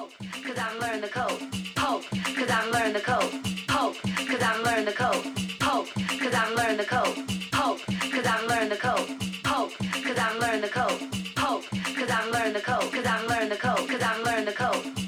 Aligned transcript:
Hope, 0.00 0.12
cause 0.42 0.56
I'm 0.56 0.80
learning 0.80 1.02
the 1.02 1.08
code. 1.08 1.42
Hope, 1.76 2.04
cause 2.08 2.50
I'm 2.50 2.72
learning 2.72 2.94
the 2.94 3.00
code. 3.00 3.34
Hope, 3.68 3.96
cause 4.02 4.42
I'm 4.42 4.62
learning 4.64 4.86
the 4.86 4.92
code. 4.92 5.26
Hope, 5.60 5.88
cause 5.94 6.34
I'm 6.34 6.56
learning 6.56 6.78
the 6.78 6.84
code. 6.84 7.16
Hope, 7.52 7.80
cause 8.10 8.26
I'm 8.26 8.48
learning 8.48 8.70
the 8.70 8.76
code. 8.76 9.08
Hope, 9.44 9.72
cause 9.76 10.18
I'm 10.18 10.40
learning 10.40 10.62
the 10.62 10.68
code. 10.68 11.00
Hope, 11.36 11.64
cause 11.68 12.10
I'm 12.10 12.30
learning 12.32 12.54
the 12.54 12.60
code. 12.62 12.92
Cause 12.94 13.06
I'm 13.06 13.26
learning 13.28 13.50
the 13.50 13.56
code. 13.56 13.88
Cause 13.90 14.02
I'm 14.02 14.24
learning 14.24 14.46
the 14.46 14.52
code. 14.52 14.99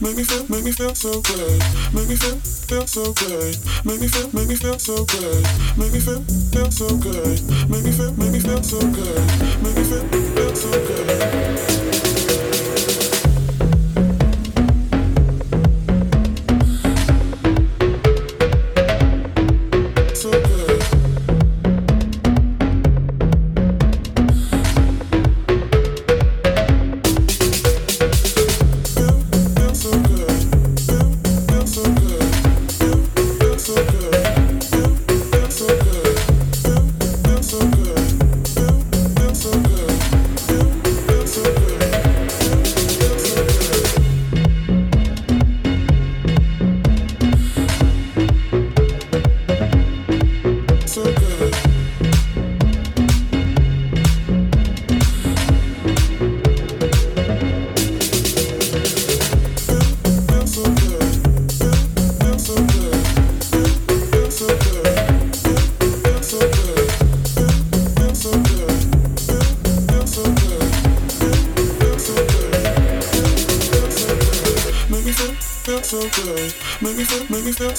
make 0.00 0.16
me 0.16 0.24
feel, 0.24 0.46
make 0.48 0.64
me 0.64 0.72
feel 0.72 0.94
so 0.94 1.20
good, 1.20 1.62
make 1.92 2.08
me 2.08 2.16
feel, 2.16 2.36
feel 2.40 2.86
so 2.86 3.12
good, 3.12 3.56
make 3.84 4.00
me 4.00 4.08
feel, 4.08 4.30
make 4.32 4.48
me 4.48 4.56
feel 4.56 4.78
so 4.78 5.04
good, 5.04 5.46
make 5.76 5.92
me 5.92 6.00
feel, 6.00 6.22
feel 6.52 6.70
so 6.70 6.96
good, 6.96 7.40
make 7.68 7.84
me 7.84 7.92
feel, 7.92 8.12
make 8.14 8.32
me 8.32 8.40
feel 8.40 8.62
so 8.62 8.80
good, 8.80 9.26
make 9.62 9.76
me 9.76 9.84
feel, 9.84 10.02
feel 10.08 10.56
so 10.56 10.70
good. 10.70 11.83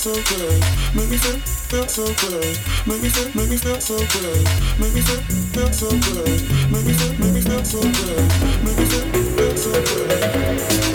so 0.06 0.14
good. 0.14 0.62
Make 0.94 1.10
me 1.10 1.18
feel, 1.18 1.40
feel 1.40 1.88
so 1.88 2.06
good. 2.06 2.60
Make 2.86 3.02
me 3.02 3.10
feel, 3.10 3.26
make 3.34 3.50
me 3.50 3.58
feel 3.58 3.82
so 3.82 3.98
good. 3.98 4.46
Make 4.80 4.94
me 4.94 5.02
feel, 5.02 5.20
feel 5.50 5.74
so 5.74 5.90
good. 5.90 6.42
Make 6.70 6.86
me 6.86 6.94
feel, 6.94 7.14
make 7.18 7.34
me 7.34 7.42
feel 7.42 7.66
so 7.66 7.82
good. 7.82 8.28
Make 8.64 8.78
me 8.78 8.86
feel, 8.86 9.26
feel 9.36 9.58
so 9.58 9.72
good. 9.72 10.95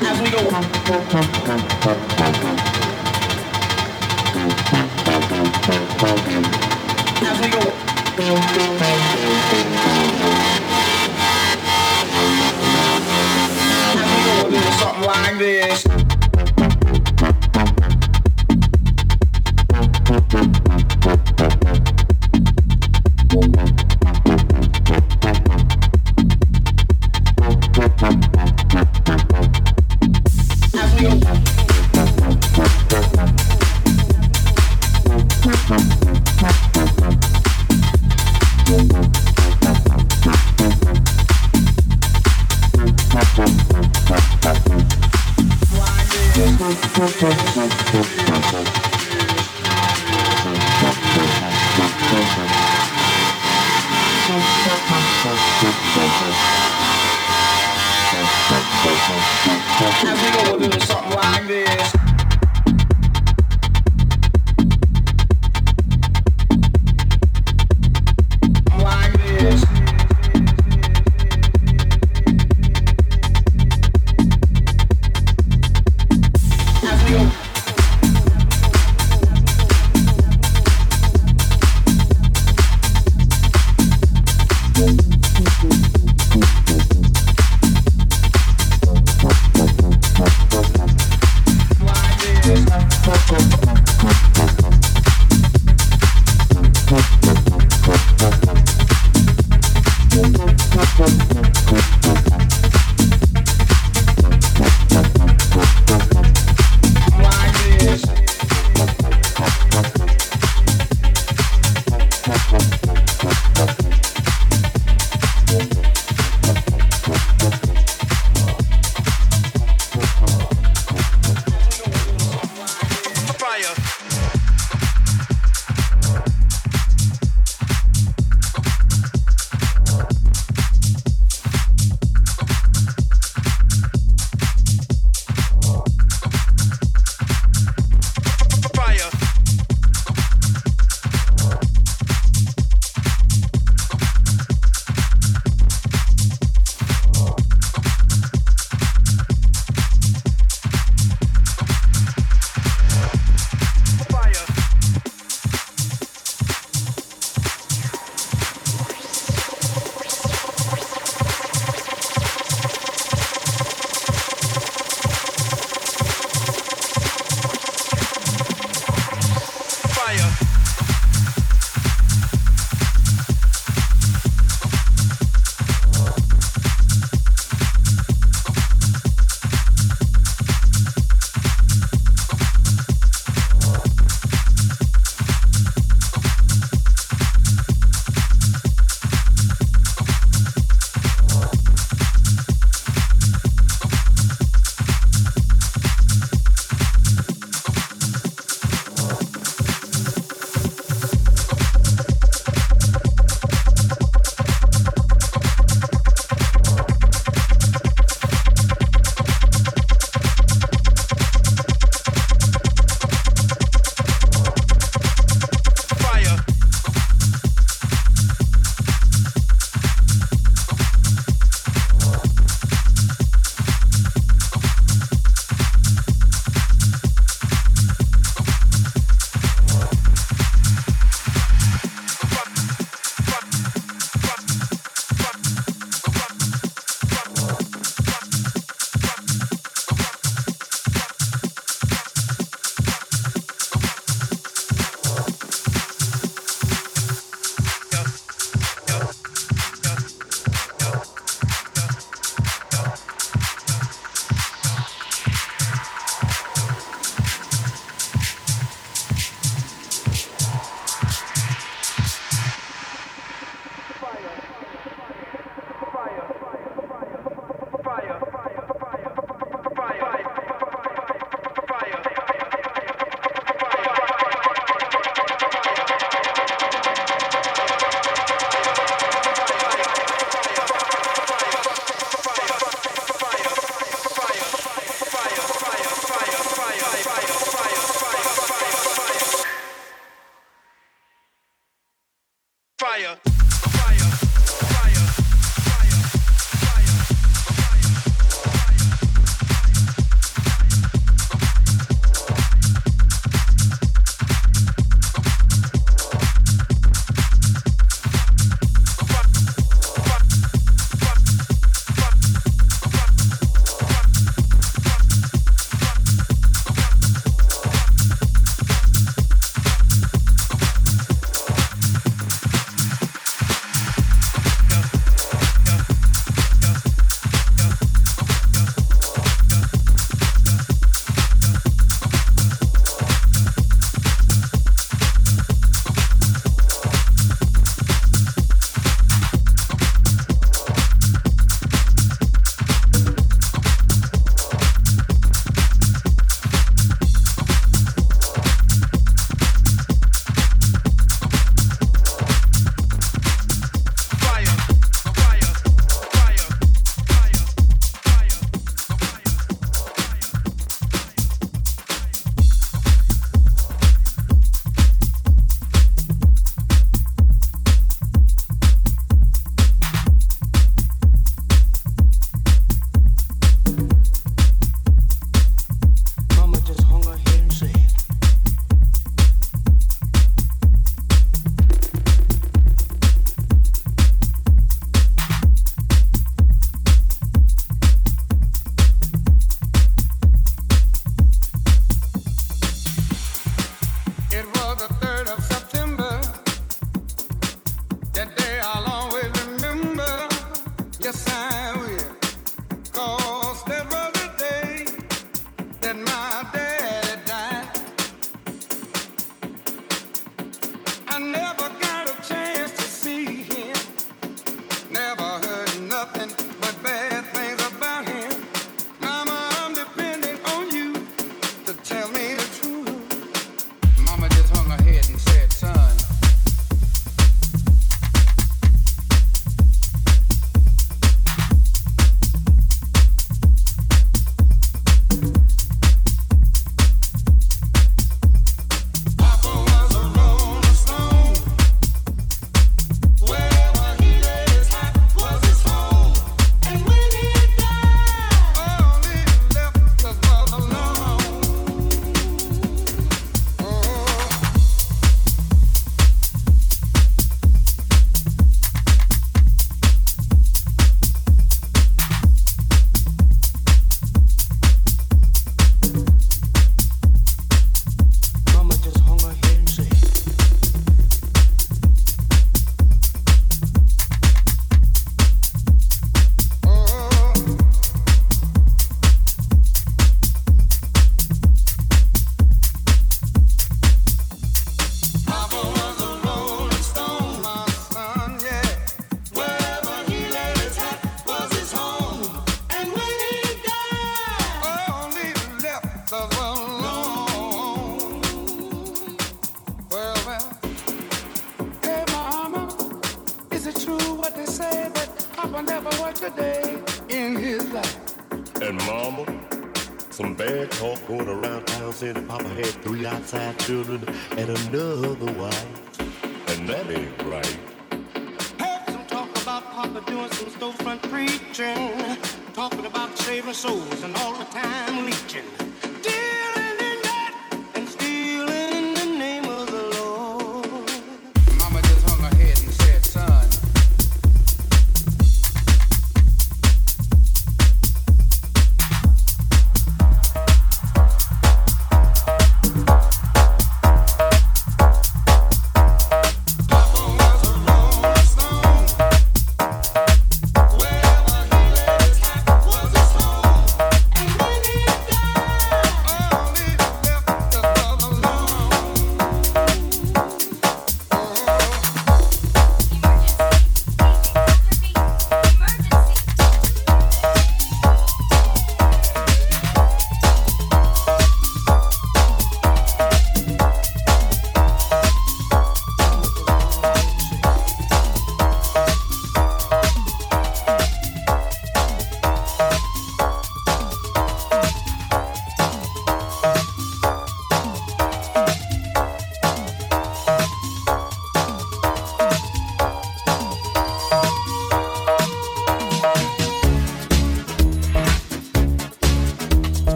As 0.00 0.20
we 0.20 0.30
go. 0.30 0.38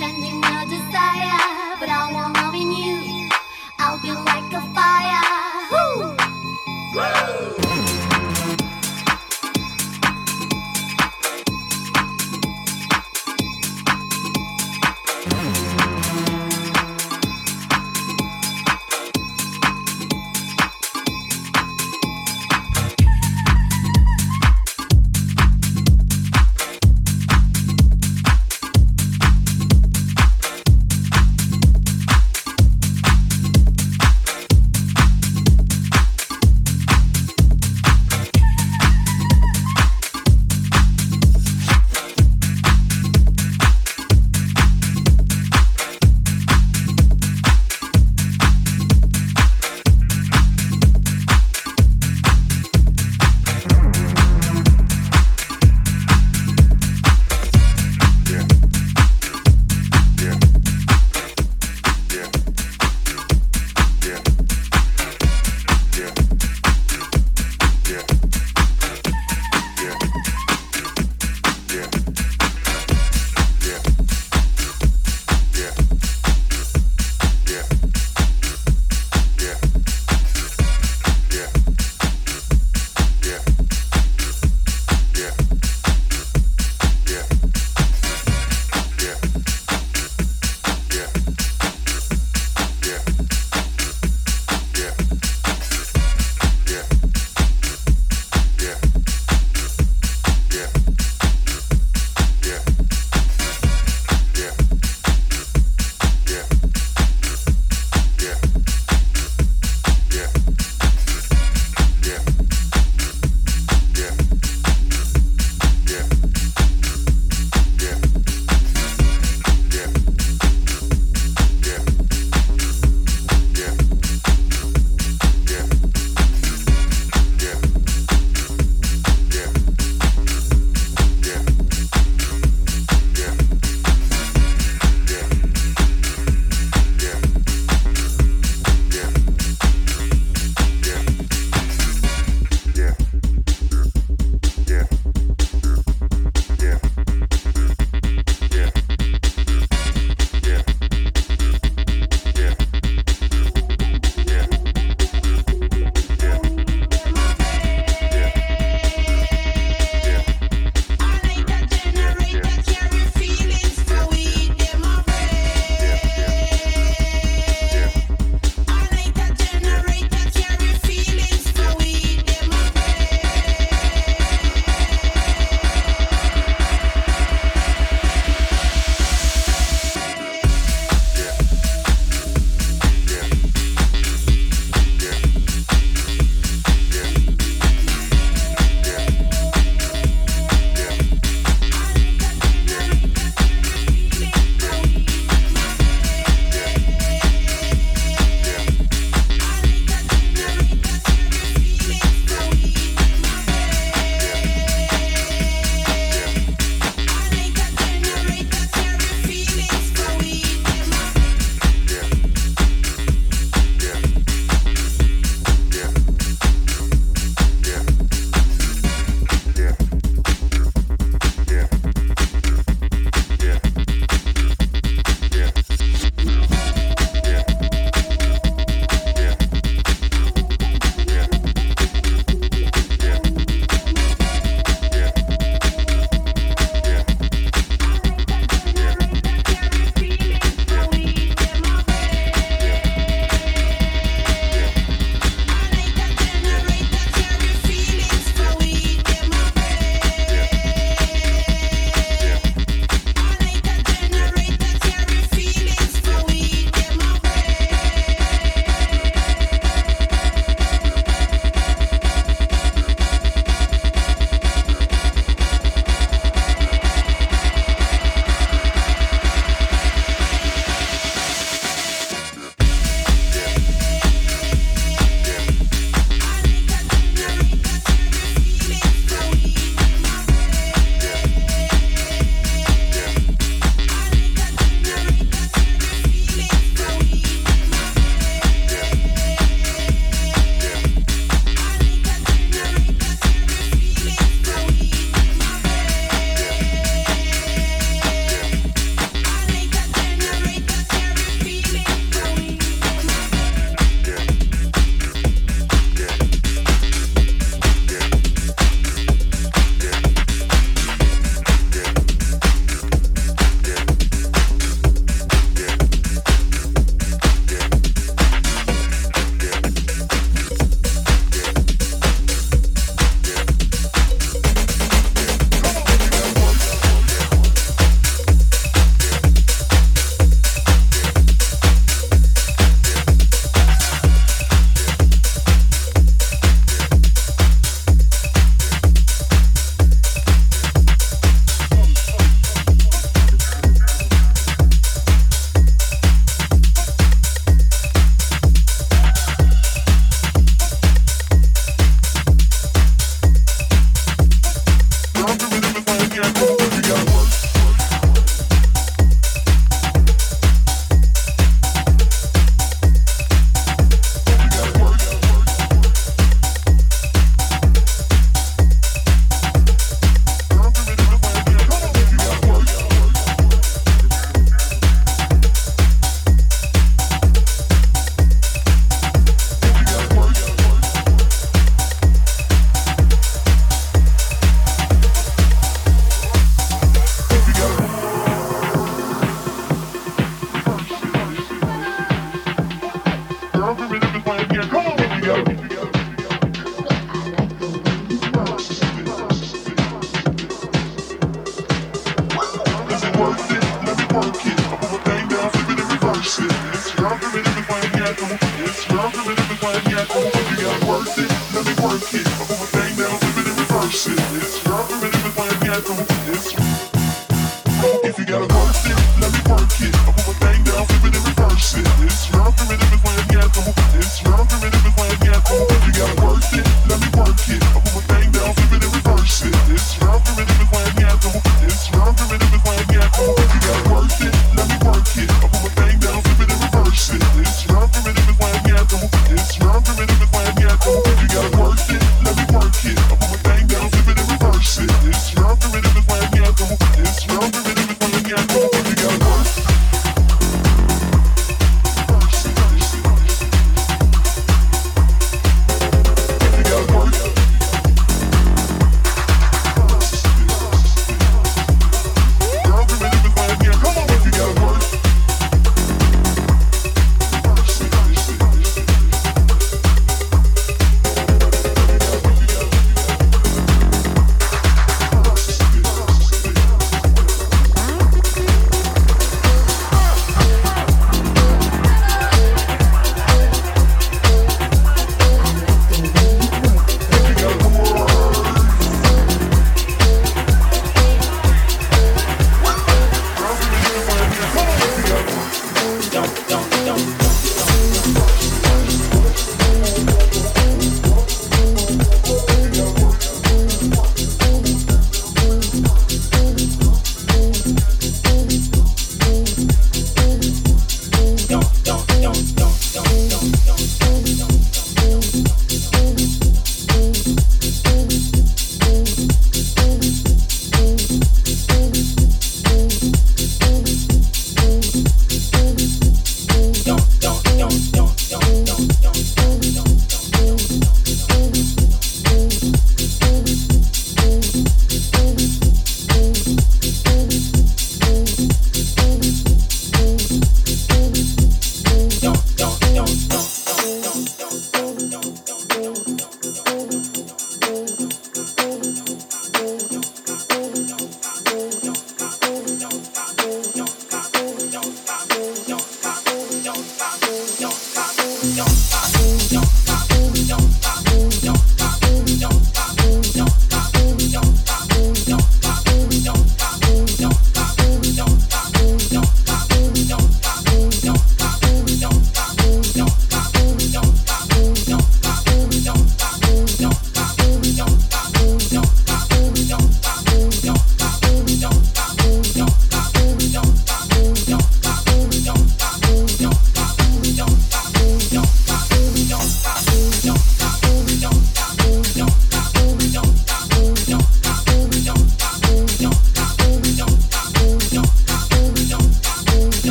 chanting 0.00 0.42
your 0.42 0.64
desire. 0.64 1.39